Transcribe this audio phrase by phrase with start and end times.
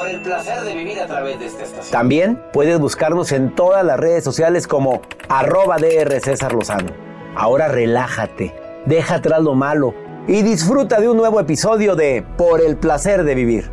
[0.00, 1.92] Por el placer de vivir a través de esta estación.
[1.92, 6.90] También puedes buscarnos en todas las redes sociales como arroba DR César Lozano.
[7.36, 8.54] Ahora relájate,
[8.86, 9.94] deja atrás lo malo
[10.26, 13.70] y disfruta de un nuevo episodio de Por el placer de vivir.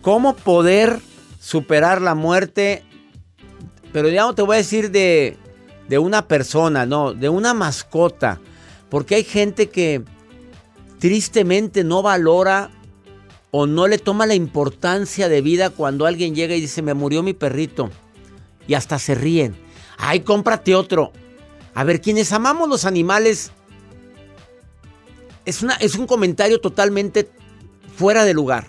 [0.00, 0.98] ¿Cómo poder
[1.38, 2.84] superar la muerte?
[3.92, 5.36] Pero ya no te voy a decir de,
[5.90, 8.40] de una persona, no, de una mascota.
[8.88, 10.02] Porque hay gente que
[10.98, 12.70] tristemente no valora
[13.50, 17.22] o no le toma la importancia de vida cuando alguien llega y dice, me murió
[17.22, 17.90] mi perrito.
[18.68, 19.56] Y hasta se ríen.
[19.96, 21.12] Ay, cómprate otro.
[21.74, 23.52] A ver, quienes amamos los animales,
[25.44, 27.30] es, una, es un comentario totalmente
[27.96, 28.66] fuera de lugar.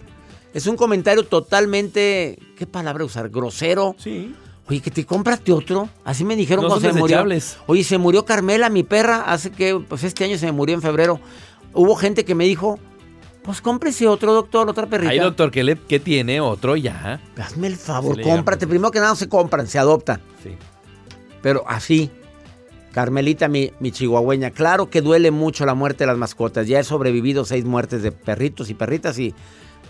[0.54, 3.30] Es un comentario totalmente, ¿qué palabra usar?
[3.30, 3.96] Grosero.
[3.98, 4.34] Sí.
[4.70, 5.90] Oye, que te cómprate otro.
[6.04, 7.26] Así me dijeron No cuando se murió.
[7.68, 10.82] Oye, se murió Carmela, mi perra, hace que, pues este año se me murió en
[10.82, 11.20] febrero.
[11.78, 12.80] Hubo gente que me dijo,
[13.44, 15.12] pues cómprese otro doctor, otra perrita.
[15.12, 17.22] Hay doctor que, le, que tiene otro ya.
[17.38, 18.68] Hazme el favor, cómprate.
[18.68, 20.22] Primero que nada no se compran, se adoptan.
[20.44, 20.56] Sí.
[21.42, 22.12] Pero así,
[22.92, 26.68] Carmelita, mi, mi chihuahueña, claro que duele mucho la muerte de las mascotas.
[26.68, 29.34] Ya he sobrevivido seis muertes de perritos y perritas y...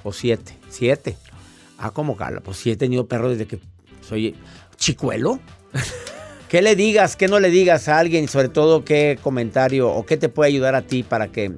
[0.03, 1.17] O siete, siete.
[1.77, 3.59] Ah, como cala, pues sí he tenido perro desde que
[4.07, 4.35] soy
[4.75, 5.39] chicuelo.
[6.49, 10.05] ¿Qué le digas, qué no le digas a alguien y sobre todo qué comentario o
[10.05, 11.51] qué te puede ayudar a ti para que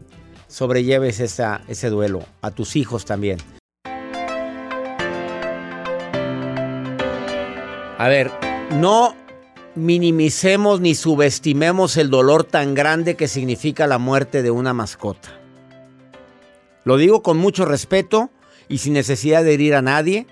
[0.49, 2.25] sobrelleves ese duelo?
[2.41, 3.37] A tus hijos también.
[7.97, 8.31] A ver,
[8.71, 9.15] no
[9.75, 15.29] minimicemos ni subestimemos el dolor tan grande que significa la muerte de una mascota.
[16.83, 18.29] Lo digo con mucho respeto
[18.67, 20.27] y sin necesidad de herir a nadie,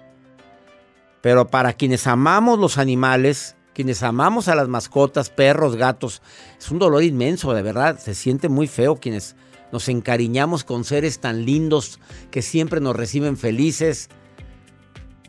[1.22, 6.22] pero para quienes amamos los animales, quienes amamos a las mascotas, perros, gatos,
[6.58, 9.36] es un dolor inmenso, de verdad, se siente muy feo quienes
[9.72, 12.00] nos encariñamos con seres tan lindos
[12.32, 14.10] que siempre nos reciben felices.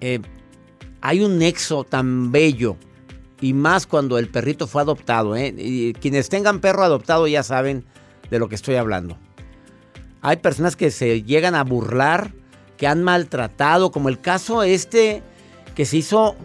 [0.00, 0.20] Eh,
[1.00, 2.76] hay un nexo tan bello
[3.40, 5.36] y más cuando el perrito fue adoptado.
[5.36, 5.92] ¿eh?
[6.00, 7.84] Quienes tengan perro adoptado ya saben
[8.30, 9.18] de lo que estoy hablando.
[10.20, 12.32] Hay personas que se llegan a burlar,
[12.76, 15.22] que han maltratado, como el caso este
[15.74, 16.36] que se hizo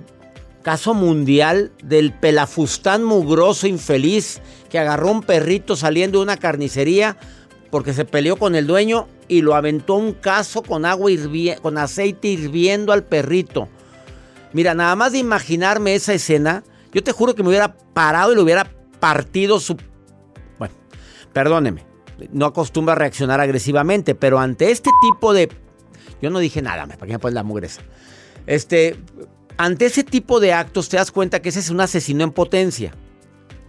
[0.62, 7.18] caso mundial del pelafustán mugroso infeliz que agarró un perrito saliendo de una carnicería
[7.74, 11.10] porque se peleó con el dueño y lo aventó un caso con agua
[11.60, 13.68] con aceite hirviendo al perrito.
[14.52, 16.64] Mira, nada más de imaginarme esa escena,
[16.94, 18.70] yo te juro que me hubiera parado y le hubiera
[19.00, 19.76] partido su...
[20.60, 20.76] Bueno,
[21.34, 21.84] perdóneme,
[22.32, 25.50] no acostumbro a reaccionar agresivamente, pero ante este tipo de...
[26.22, 27.82] Yo no dije nada, ¿para qué me pones la mugreza?
[28.46, 29.00] Este,
[29.58, 32.94] ante ese tipo de actos te das cuenta que ese es un asesino en potencia.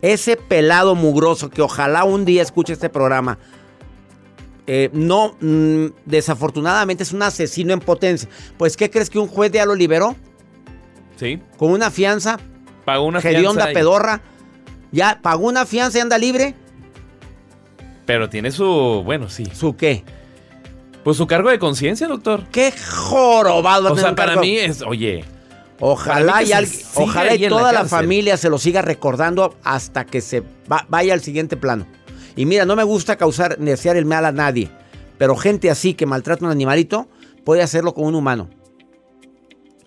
[0.02, 3.38] Ese pelado mugroso que ojalá un día escuche este programa.
[4.66, 8.28] Eh, no, mm, desafortunadamente es un asesino en potencia.
[8.56, 10.16] Pues, ¿qué crees que un juez ya lo liberó?
[11.16, 11.40] Sí.
[11.56, 12.38] Con una fianza,
[12.84, 13.70] Pagó una fianza.
[13.70, 14.20] y- pedorra.
[14.92, 16.54] Ya pagó una fianza y anda libre.
[18.06, 19.02] Pero tiene su.
[19.04, 19.46] Bueno, sí.
[19.54, 20.04] ¿Su qué?
[21.02, 22.44] Pues su cargo de conciencia, doctor.
[22.52, 23.92] ¡Qué jorobado!
[23.92, 24.82] O sea, para mí es.
[24.82, 25.24] Oye.
[25.80, 30.20] Ojalá y, al- ojalá y la toda la, familia se lo siga recordando hasta que
[30.20, 31.86] se va- vaya al siguiente plano.
[32.36, 34.70] Y mira, no me gusta causar ni desear el mal a nadie,
[35.18, 37.08] pero gente así que maltrata a un animalito
[37.44, 38.48] puede hacerlo con un humano.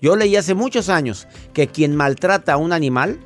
[0.01, 3.19] Yo leí hace muchos años que quien maltrata a un animal,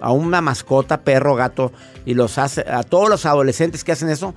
[0.00, 1.72] a una mascota, perro, gato,
[2.06, 4.34] y los hace, a todos los adolescentes que hacen eso,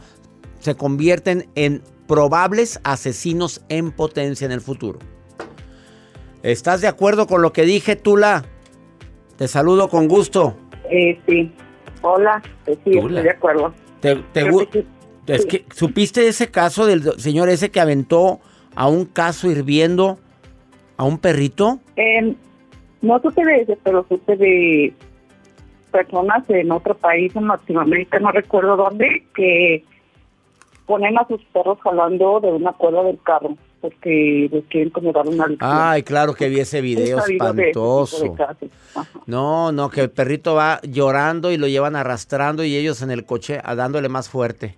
[0.59, 4.99] se convierten en probables asesinos en potencia en el futuro.
[6.43, 8.43] ¿Estás de acuerdo con lo que dije, Tula?
[9.37, 10.57] Te saludo con gusto.
[10.91, 11.53] Eh, sí.
[12.01, 13.07] Hola, pues sí, Hola.
[13.07, 13.73] estoy de acuerdo.
[14.03, 14.85] ¿Te, te sí.
[15.27, 18.41] es que, ¿Supiste ese caso del señor ese que aventó
[18.75, 20.19] a un caso hirviendo
[20.97, 21.79] a un perrito?
[21.95, 22.35] Eh,
[23.01, 24.93] no supe de ese, pero supe de
[25.89, 29.85] personas en otro país, en Latinoamérica, no recuerdo dónde, que
[30.85, 35.27] ponen a sus perros jalando de una cuerda del carro, porque les quieren como dar
[35.27, 35.69] una lección.
[35.69, 38.33] Ay, claro que vi ese video de de espantoso.
[39.25, 43.25] No, no, que el perrito va llorando y lo llevan arrastrando y ellos en el
[43.25, 44.77] coche a dándole más fuerte.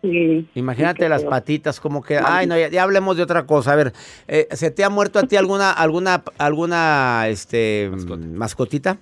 [0.00, 3.74] Sí, Imagínate sí, las patitas como que, ay, no, ya, ya hablemos de otra cosa.
[3.74, 3.92] A ver,
[4.26, 8.26] eh, ¿se te ha muerto a ti alguna, alguna, alguna, este, Mascota.
[8.26, 8.98] mascotita?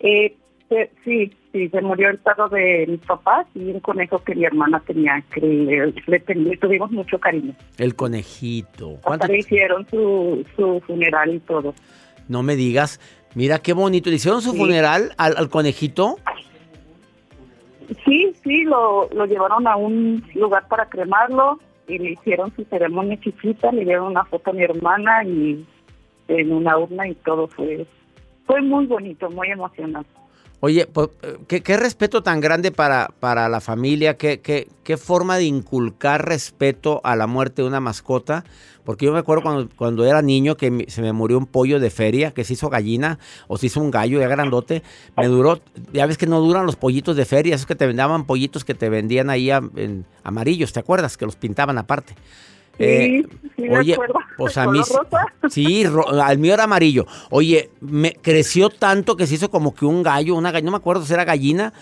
[0.00, 0.36] Eh, eh,
[1.04, 4.80] sí, sí, se murió el perro de mis papás y un conejo que mi hermana
[4.86, 7.54] tenía, que le, le, tuvimos mucho cariño.
[7.78, 8.96] El conejito.
[9.02, 11.74] ¿Cuánto- le hicieron su, su funeral y todo.
[12.28, 13.00] No me digas.
[13.34, 14.10] Mira qué bonito.
[14.10, 14.58] ¿Le hicieron su Sí.
[14.58, 16.16] funeral al, al conejito?
[18.04, 23.18] Sí, sí, lo, lo llevaron a un lugar para cremarlo y le hicieron su ceremonia
[23.20, 25.64] chiquita, le dieron una foto a mi hermana y
[26.28, 27.86] en una urna y todo fue
[28.46, 30.08] fue muy bonito, muy emocionante.
[30.66, 31.10] Oye, pues,
[31.46, 37.00] ¿qué, respeto tan grande para, para la familia, qué, qué, qué forma de inculcar respeto
[37.04, 38.42] a la muerte de una mascota.
[38.82, 41.88] Porque yo me acuerdo cuando, cuando era niño que se me murió un pollo de
[41.90, 44.82] feria, que se hizo gallina o se hizo un gallo ya grandote.
[45.16, 45.60] Me duró,
[45.92, 48.74] ya ves que no duran los pollitos de feria, esos que te vendaban pollitos que
[48.74, 51.16] te vendían ahí en amarillos, ¿te acuerdas?
[51.16, 52.16] Que los pintaban aparte.
[52.78, 54.14] Eh, Sí, sí, me acuerdo.
[54.36, 55.26] pues ¿De a mí color rosa?
[55.48, 57.06] sí, ro- al mío era amarillo.
[57.30, 60.78] Oye, me creció tanto que se hizo como que un gallo, una gallina, no me
[60.78, 61.72] acuerdo si era gallina,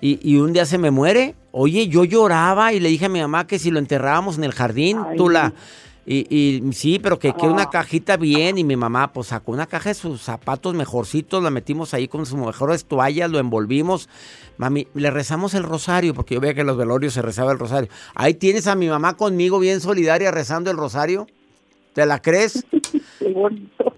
[0.00, 1.34] y, y un día se me muere.
[1.50, 4.52] Oye, yo lloraba y le dije a mi mamá que si lo enterrábamos en el
[4.52, 5.16] jardín, Ay.
[5.16, 5.52] tú la...
[6.06, 7.70] Y, y sí, pero que, que una Ah.
[7.70, 11.94] cajita bien y mi mamá pues sacó una caja de sus zapatos mejorcitos, la metimos
[11.94, 14.08] ahí con sus mejores toallas, lo envolvimos.
[14.58, 17.58] Mami, le rezamos el rosario, porque yo veía que en los velorios se rezaba el
[17.58, 17.88] rosario.
[18.14, 21.26] Ahí tienes a mi mamá conmigo bien solidaria rezando el rosario.
[21.94, 22.64] ¿Te la crees?
[23.24, 23.94] Qué bonito.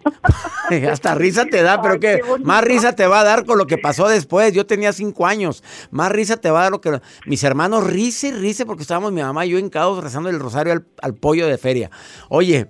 [0.91, 3.67] Hasta risa te da, pero Ay, que más risa te va a dar con lo
[3.67, 4.53] que pasó después.
[4.53, 5.63] Yo tenía cinco años.
[5.91, 7.01] Más risa te va a dar lo que.
[7.27, 10.39] Mis hermanos risa y risa porque estábamos mi mamá y yo en caos rezando el
[10.41, 11.91] rosario al, al pollo de feria.
[12.29, 12.69] Oye,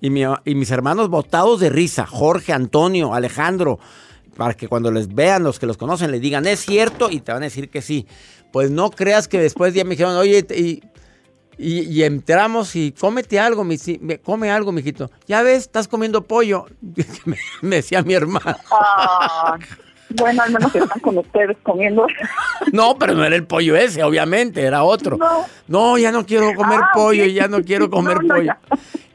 [0.00, 2.06] y, mi- y mis hermanos botados de risa.
[2.06, 3.78] Jorge, Antonio, Alejandro.
[4.36, 7.32] Para que cuando les vean, los que los conocen, les digan, es cierto, y te
[7.32, 8.06] van a decir que sí.
[8.52, 10.82] Pues no creas que después ya me dijeron, oye, y,
[11.58, 15.10] y, y entramos y cómete algo, mi, si- me- come algo, mijito.
[15.26, 16.66] Ya ves, estás comiendo pollo.
[17.24, 18.56] me, me decía mi hermano.
[18.70, 19.56] Ah,
[20.10, 22.06] bueno, al menos están con ustedes comiendo.
[22.72, 25.16] No, pero no era el pollo ese, obviamente, era otro.
[25.16, 25.44] No.
[25.68, 27.30] No, ya no quiero comer Ah, pollo, ok.
[27.30, 28.52] ya no quiero comer No, pollo.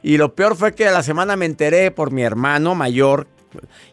[0.03, 3.27] Y lo peor fue que a la semana me enteré por mi hermano mayor.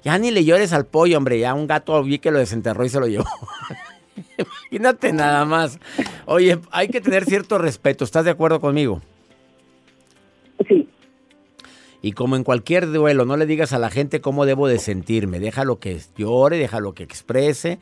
[0.05, 1.39] Ya ni le llores al pollo, hombre.
[1.41, 3.27] Ya un gato vi que lo desenterró y se lo llevó.
[4.39, 5.79] Imagínate nada más.
[6.27, 8.05] Oye, hay que tener cierto respeto.
[8.05, 9.01] ¿Estás de acuerdo conmigo?
[10.69, 10.89] Sí,
[12.03, 15.39] Y como en cualquier duelo, no le digas a la gente cómo debo de sentirme.
[15.41, 17.79] Déjalo que llore, déjalo que exprese,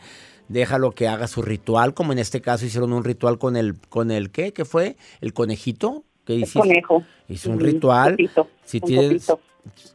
[0.48, 4.10] déjalo que haga su ritual, como en este caso hicieron un ritual con el, con
[4.10, 4.52] el ¿qué?
[4.52, 4.96] ¿Qué fue?
[5.20, 6.04] ¿El conejito?
[6.26, 6.58] ¿Qué hiciste?
[6.58, 7.02] conejo.
[7.28, 8.12] Hizo un ritual.
[8.12, 9.32] poquito, Si un tienes,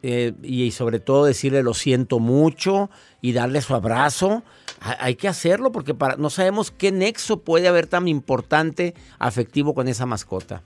[0.02, 2.90] eh, y, y sobre todo decirle lo siento mucho
[3.22, 4.44] y darle su abrazo.
[4.82, 9.74] Ha- Hay que hacerlo porque para, no sabemos qué nexo puede haber tan importante afectivo
[9.74, 10.64] con esa mascota.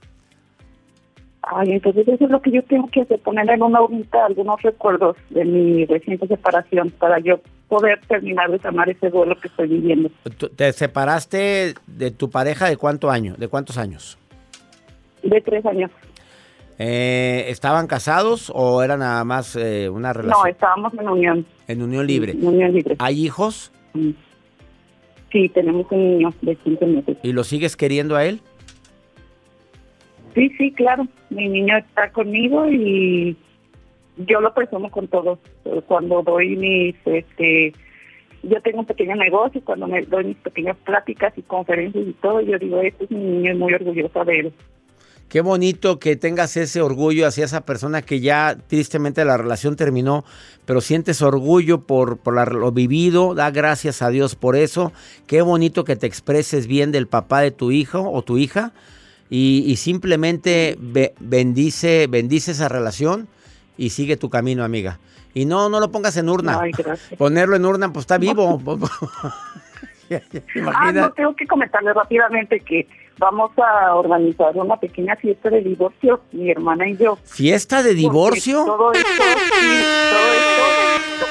[1.42, 4.60] Ay, entonces eso es lo que yo tengo que hacer, poner en una urnita algunos
[4.62, 9.68] recuerdos de mi reciente separación para yo poder terminar de sanar ese duelo que estoy
[9.68, 10.10] viviendo.
[10.38, 13.36] ¿Tú- ¿Te separaste de tu pareja de cuánto año?
[13.38, 14.18] ¿De cuántos años?
[15.28, 15.90] De tres años.
[16.78, 21.46] Eh, ¿Estaban casados o era nada más eh, una relación No, estábamos en unión.
[21.68, 22.32] en unión libre?
[22.32, 22.96] En unión libre.
[22.98, 24.10] ¿Hay hijos Mm.
[25.32, 27.16] Sí, tenemos un niño de 15 meses.
[27.22, 28.40] y lo sigues queriendo a él?
[30.34, 31.06] Sí, sí, claro.
[31.30, 33.36] Mi niño está conmigo y
[34.18, 35.38] yo lo presumo con todos.
[35.86, 37.72] Cuando doy mis, este,
[38.42, 42.40] yo tengo un pequeño negocio, cuando me doy mis pequeñas pláticas y conferencias y todo,
[42.42, 44.52] yo digo, este es mi niño y muy orgullosa de él.
[45.28, 50.24] Qué bonito que tengas ese orgullo hacia esa persona que ya tristemente la relación terminó,
[50.64, 54.92] pero sientes orgullo por, por la- lo vivido, da gracias a Dios por eso.
[55.26, 58.72] Qué bonito que te expreses bien del papá de tu hijo o tu hija
[59.28, 63.26] y, y simplemente be- bendice, bendice esa relación
[63.76, 65.00] y sigue tu camino, amiga.
[65.34, 66.60] Y no, no lo pongas en urna.
[66.62, 66.70] Ay.
[67.18, 68.62] Ponerlo en urna, pues está vivo.
[70.72, 72.86] Ah, no, tengo que comentarle rápidamente que
[73.18, 77.16] vamos a organizar una pequeña fiesta de divorcio, mi hermana y yo.
[77.24, 78.64] ¿Fiesta de Porque divorcio?
[78.64, 80.32] Todo esto, sí, todo
[80.96, 81.26] esto.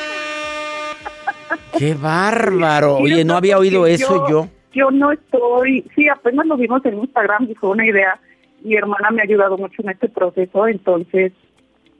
[1.77, 2.97] ¡Qué bárbaro!
[2.97, 4.47] Oye, no había oído eso yo.
[4.73, 8.19] Yo no estoy, sí, apenas lo vimos en Instagram y fue una idea.
[8.61, 11.31] Mi hermana me ha ayudado mucho en este proceso, entonces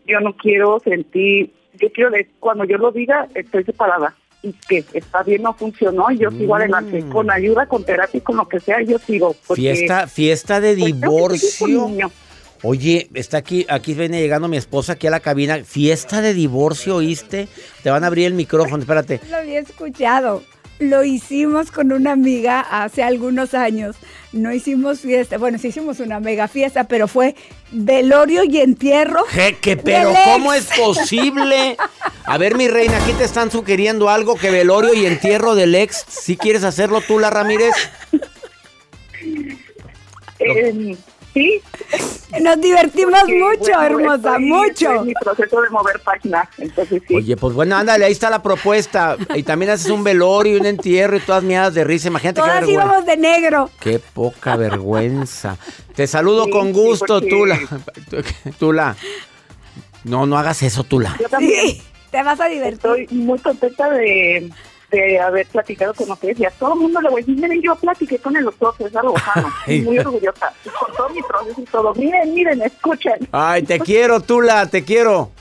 [0.05, 4.15] yo no quiero sentir, yo quiero, cuando yo lo diga, estoy separada.
[4.45, 7.01] Y que está bien, no funcionó, y yo sigo adelante.
[7.01, 7.09] Mm.
[7.09, 9.35] Con ayuda, con terapia, y con lo que sea, yo sigo.
[9.47, 12.11] porque, Fiesta, fiesta de pues, divorcio.
[12.61, 15.63] Oye, está aquí, aquí viene llegando mi esposa aquí a la cabina.
[15.63, 17.47] Fiesta de divorcio, ¿oíste?
[17.83, 19.19] Te van a abrir el micrófono, espérate.
[19.29, 20.41] Lo había escuchado.
[20.79, 23.95] Lo hicimos con una amiga hace algunos años.
[24.33, 27.35] No hicimos fiesta, bueno, sí hicimos una mega fiesta, pero fue
[27.71, 29.23] velorio y entierro.
[29.29, 31.77] Je, que, pero ¿cómo es posible?
[32.25, 36.03] A ver, mi reina, aquí te están sugiriendo algo que velorio y entierro del ex.
[36.09, 37.73] ¿Sí quieres hacerlo tú, la Ramírez?
[40.39, 40.97] Eh,
[41.35, 41.61] sí.
[42.41, 44.71] Nos divertimos porque, mucho, bueno, hermosa, estoy- mucho.
[44.71, 47.15] estoy en mi proceso de mover páginas, entonces sí.
[47.15, 49.15] Oye, pues bueno, ándale, ahí está la propuesta.
[49.35, 52.07] Y también haces un velorio y un entierro y todas miadas de risa.
[52.07, 52.83] Imagínate qué Todas vergüenza.
[52.85, 53.69] íbamos de negro.
[53.79, 55.57] Qué poca vergüenza.
[55.95, 57.59] Te saludo Sí, con sí, gusto, porque- Tula.
[58.59, 58.95] Tula.
[60.03, 61.15] No, no hagas eso, Tula.
[61.21, 61.67] Yo también.
[61.67, 62.73] Sí, te vas a divertir.
[62.75, 64.49] Estoy muy contenta de,
[64.91, 67.61] de haber platicado con ustedes y a todo el mundo le voy a decir, miren,
[67.61, 69.51] yo platiqué con el doctor César Lozano,
[69.83, 74.65] muy orgullosa, con todo mi proceso y todo, miren, miren, escuchen, Ay, te quiero, Tula,
[74.67, 75.31] te quiero.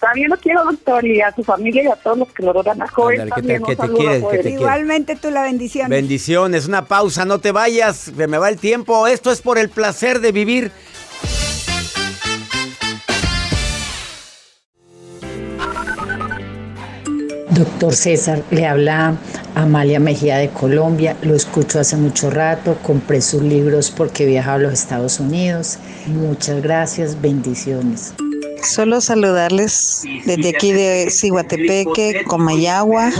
[0.00, 2.82] también lo quiero, doctor, y a su familia y a todos los que lo rodean
[2.82, 4.18] a Joel Ándale, ¿qué te- también, un te saludo quieres?
[4.18, 4.36] a Joel.
[4.36, 5.88] ¿Qué te- Igualmente tú la bendición.
[5.88, 9.06] Bendiciones, una pausa, no te vayas, se me va el tiempo.
[9.06, 10.72] Esto es por el placer de vivir.
[17.54, 19.16] Doctor César, le habla
[19.54, 24.58] Amalia Mejía de Colombia, lo escucho hace mucho rato, compré sus libros porque viajaba a
[24.58, 25.78] los Estados Unidos.
[26.06, 28.12] Muchas gracias, bendiciones.
[28.64, 33.10] Solo saludarles desde aquí de Ciguatepeque, Comayagua,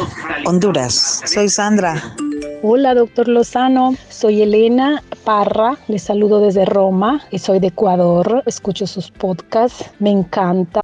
[0.46, 1.20] Honduras.
[1.26, 2.16] Soy Sandra.
[2.62, 3.94] Hola, doctor Lozano.
[4.08, 5.76] Soy Elena Parra.
[5.86, 8.42] Les saludo desde Roma y soy de Ecuador.
[8.46, 9.90] Escucho sus podcasts.
[10.00, 10.83] Me encanta.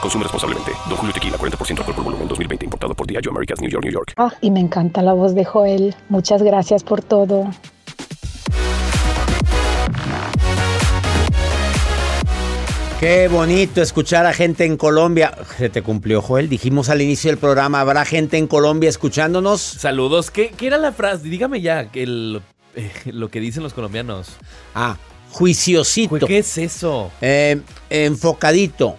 [0.00, 0.72] Consume responsablemente.
[0.88, 2.64] Don Julio Tequila, 40% alcohol por volumen, 2020.
[2.64, 4.12] Importado por Diageo Americas, New York, New York.
[4.16, 5.94] Ah, y me encanta la voz de Joel.
[6.08, 7.50] Muchas gracias por todo.
[12.98, 15.32] Qué bonito escuchar a gente en Colombia.
[15.56, 16.50] Se te cumplió, Joel.
[16.50, 19.62] Dijimos al inicio del programa, ¿habrá gente en Colombia escuchándonos?
[19.62, 20.30] Saludos.
[20.30, 21.24] ¿Qué, qué era la frase?
[21.28, 22.42] Dígame ya que el-
[22.76, 24.36] eh, lo que dicen los colombianos.
[24.74, 24.98] Ah,
[25.30, 26.26] juiciosito.
[26.26, 27.10] ¿Qué es eso?
[27.22, 28.96] Eh, enfocadito.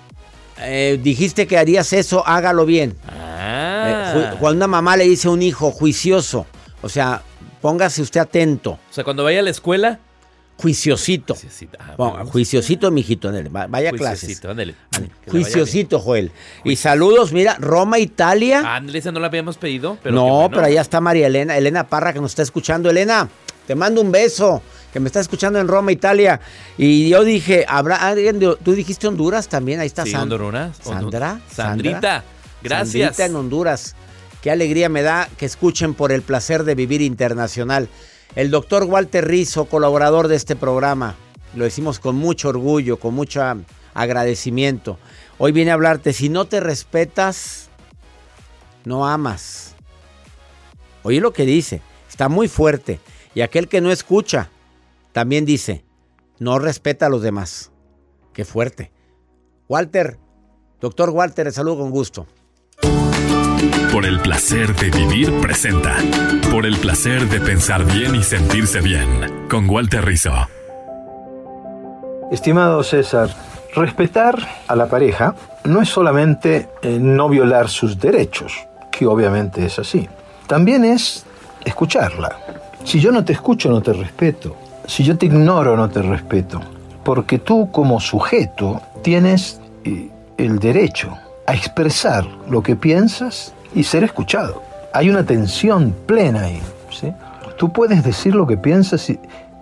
[0.63, 2.91] Eh, dijiste que harías eso, hágalo bien.
[2.91, 4.13] Eh, Ah.
[4.15, 6.46] ju- cuando una mamá le dice a un hijo juicioso,
[6.82, 7.22] o sea,
[7.62, 8.72] póngase usted atento.
[8.72, 10.00] O sea, cuando vaya a la escuela.
[10.58, 11.34] Juiciosito.
[11.34, 11.77] Juiciosito.
[11.82, 14.39] Ah, Ponga, juiciosito, mijito, vaya a clases.
[15.27, 16.32] Juiciosito, Joel.
[16.63, 18.75] Y saludos, mira, Roma, Italia.
[18.75, 19.98] Ándale, esa no la habíamos pedido.
[20.03, 20.50] Pero no, bueno.
[20.51, 22.91] pero allá está María Elena, Elena Parra que nos está escuchando.
[22.91, 23.27] Elena,
[23.65, 24.62] te mando un beso,
[24.92, 26.40] que me está escuchando en Roma, Italia.
[26.78, 29.80] Y yo dije, ¿habrá alguien de, tú dijiste Honduras también?
[29.80, 30.36] Ahí está Sí, Sandra.
[30.38, 30.78] Honduras.
[30.82, 31.42] Sandra.
[31.52, 31.94] Sandrita.
[32.02, 32.24] Sandra.
[32.62, 33.16] Gracias.
[33.16, 33.96] Sandrita en Honduras.
[34.42, 37.90] Qué alegría me da que escuchen por el placer de vivir internacional.
[38.36, 41.16] El doctor Walter Rizzo, colaborador de este programa.
[41.56, 43.42] Lo decimos con mucho orgullo, con mucho
[43.94, 44.98] agradecimiento.
[45.38, 47.70] Hoy viene a hablarte, si no te respetas,
[48.86, 49.76] no amas.
[51.04, 53.00] Oye lo que dice, está muy fuerte.
[53.34, 54.50] Y aquel que no escucha,
[55.12, 55.86] también dice,
[56.39, 57.72] no respeta a los demás.
[58.34, 58.91] Qué fuerte.
[59.68, 60.18] Walter,
[60.80, 62.27] doctor Walter, le saludo con gusto.
[63.91, 65.98] Por el placer de vivir presenta.
[66.50, 69.48] Por el placer de pensar bien y sentirse bien.
[69.50, 70.32] Con Walter Rizzo.
[72.32, 73.30] Estimado César,
[73.75, 78.53] respetar a la pareja no es solamente eh, no violar sus derechos,
[78.89, 80.08] que obviamente es así.
[80.48, 81.25] También es
[81.65, 82.38] escucharla.
[82.86, 84.56] Si yo no te escucho, no te respeto.
[84.92, 86.60] Si yo te ignoro, no te respeto.
[87.06, 91.18] Porque tú como sujeto tienes eh, el derecho
[91.48, 94.62] a expresar lo que piensas y ser escuchado.
[94.92, 96.62] Hay una tensión plena ahí.
[96.90, 97.14] ¿sí?
[97.58, 99.18] Tú puedes decir lo que piensas y,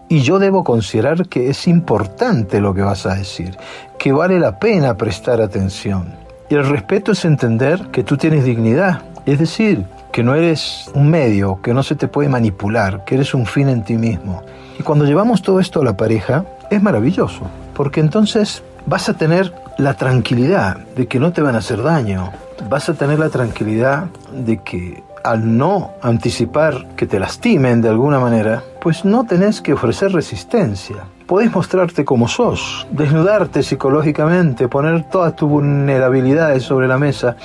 [0.08, 3.56] y yo debo considerar que es importante lo que vas a decir,
[4.00, 6.12] que vale la pena prestar atención.
[6.50, 11.08] Y el respeto es entender que tú tienes dignidad, es decir, que no eres un
[11.08, 14.42] medio, que no se te puede manipular, que eres un fin en ti mismo.
[14.80, 17.42] Y cuando llevamos todo esto a la pareja, es maravilloso,
[17.74, 22.32] porque entonces vas a tener la tranquilidad de que no te van a hacer daño,
[22.70, 28.20] vas a tener la tranquilidad de que al no anticipar que te lastimen de alguna
[28.20, 30.96] manera, pues no tenés que ofrecer resistencia.
[31.28, 37.36] Podés mostrarte como sos, desnudarte psicológicamente, poner todas tus vulnerabilidades sobre la mesa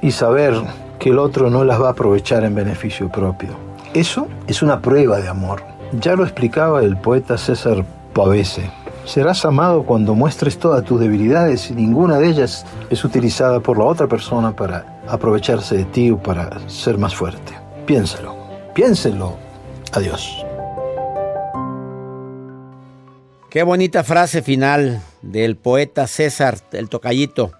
[0.00, 0.54] y saber
[0.98, 3.50] que el otro no las va a aprovechar en beneficio propio.
[3.92, 5.73] Eso es una prueba de amor.
[6.00, 7.84] Ya lo explicaba el poeta César
[8.14, 8.70] Pavese.
[9.04, 13.84] Serás amado cuando muestres todas tus debilidades y ninguna de ellas es utilizada por la
[13.84, 17.52] otra persona para aprovecharse de ti o para ser más fuerte.
[17.86, 18.34] Piénsalo,
[18.74, 19.36] piénselo.
[19.92, 20.44] Adiós.
[23.50, 27.52] Qué bonita frase final del poeta César, el tocallito.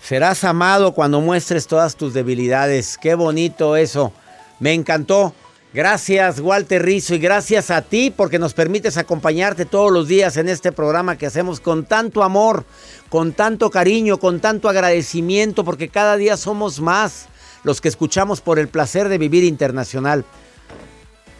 [0.00, 2.98] Serás amado cuando muestres todas tus debilidades.
[2.98, 4.12] Qué bonito eso.
[4.58, 5.34] Me encantó.
[5.76, 10.48] Gracias Walter Rizzo y gracias a ti porque nos permites acompañarte todos los días en
[10.48, 12.64] este programa que hacemos con tanto amor,
[13.10, 17.26] con tanto cariño, con tanto agradecimiento porque cada día somos más
[17.62, 20.24] los que escuchamos por el placer de vivir internacional.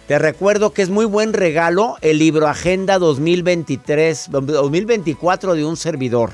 [0.06, 6.32] Te recuerdo que es muy buen regalo el libro Agenda 2023, 2024 de un servidor.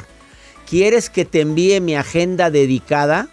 [0.69, 3.29] ¿Quieres que te envíe mi agenda dedicada?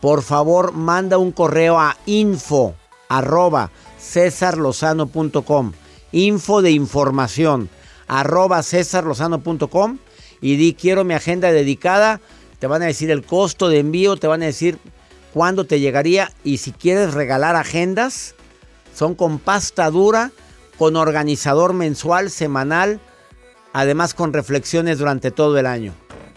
[0.00, 2.76] Por favor, manda un correo a info
[3.16, 5.72] arroba cesarlozano.com.
[6.12, 7.68] Info de información
[8.08, 9.98] arroba cesarlozano.com
[10.40, 12.20] y di quiero mi agenda dedicada.
[12.58, 14.78] Te van a decir el costo de envío, te van a decir
[15.32, 18.34] cuándo te llegaría y si quieres regalar agendas,
[18.94, 20.30] son con pasta dura,
[20.78, 23.00] con organizador mensual, semanal,
[23.72, 25.94] además con reflexiones durante todo el año.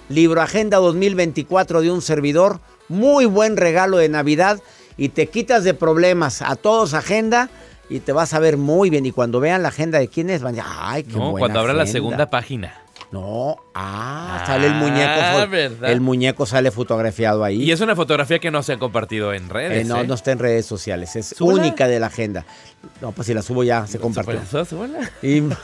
[0.07, 4.61] Libro Agenda 2024 de un servidor, muy buen regalo de Navidad
[4.97, 6.41] y te quitas de problemas.
[6.41, 7.49] A todos agenda
[7.89, 9.05] y te vas a ver muy bien.
[9.05, 11.39] Y cuando vean la agenda de quién es, van a decir, ay, qué No, buena
[11.39, 11.91] cuando abra la agenda".
[11.99, 12.73] segunda página.
[13.11, 14.99] No, ah, sale el muñeco.
[15.21, 15.91] Ah, fo- ¿verdad?
[15.91, 17.61] El muñeco sale fotografiado ahí.
[17.61, 19.87] Y es una fotografía que no se ha compartido en Eh, redes.
[19.87, 20.07] no, ¿eh?
[20.07, 22.45] no está en redes sociales, es única de la agenda.
[23.01, 24.41] No, pues si la subo ya se compartió.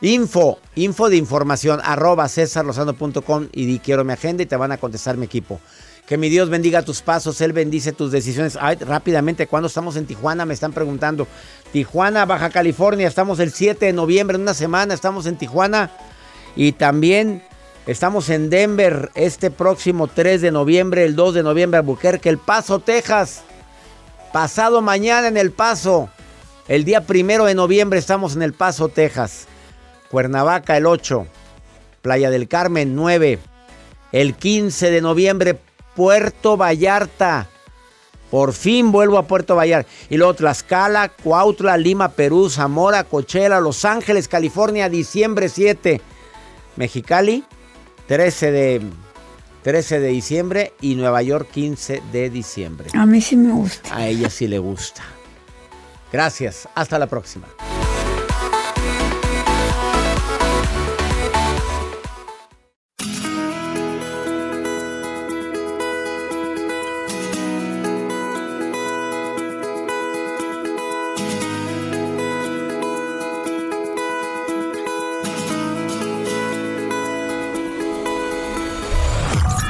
[0.00, 4.76] Info, info de información, arroba cesarlozano.com y di quiero mi agenda y te van a
[4.78, 5.60] contestar mi equipo.
[6.08, 8.56] Que mi Dios bendiga tus pasos, Él bendice tus decisiones.
[8.58, 10.46] Ay, rápidamente, ¿cuándo estamos en Tijuana?
[10.46, 11.28] Me están preguntando.
[11.70, 15.90] Tijuana, Baja California, estamos el 7 de noviembre, en una semana, estamos en Tijuana.
[16.56, 17.42] Y también
[17.86, 22.78] estamos en Denver este próximo 3 de noviembre, el 2 de noviembre, Albuquerque, El Paso,
[22.78, 23.42] Texas.
[24.32, 26.08] Pasado mañana en El Paso.
[26.68, 29.46] El día primero de noviembre estamos en El Paso, Texas.
[30.10, 31.26] Cuernavaca el 8.
[32.00, 33.38] Playa del Carmen 9.
[34.12, 35.58] El 15 de noviembre
[35.98, 37.48] Puerto Vallarta.
[38.30, 39.90] Por fin vuelvo a Puerto Vallarta.
[40.08, 46.00] Y luego Tlaxcala, Cuautla, Lima, Perú, Zamora, Coachella, Los Ángeles, California, diciembre 7.
[46.76, 47.42] Mexicali,
[48.06, 48.82] 13 de,
[49.64, 50.72] 13 de diciembre.
[50.80, 52.90] Y Nueva York, 15 de diciembre.
[52.94, 53.96] A mí sí me gusta.
[53.96, 55.02] A ella sí le gusta.
[56.12, 56.68] Gracias.
[56.76, 57.48] Hasta la próxima.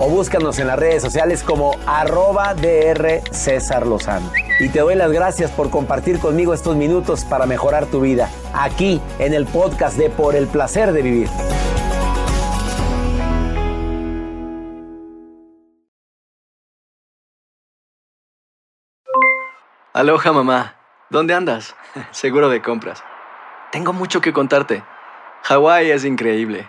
[0.00, 4.32] O búscanos en las redes sociales como arroba DR César Lozano.
[4.58, 9.00] Y te doy las gracias por compartir conmigo estos minutos para mejorar tu vida, aquí
[9.18, 11.28] en el podcast de Por el Placer de Vivir.
[19.92, 20.76] Aloha mamá,
[21.10, 21.76] ¿dónde andas?
[22.10, 23.04] Seguro de compras.
[23.70, 24.82] Tengo mucho que contarte.
[25.42, 26.68] Hawái es increíble.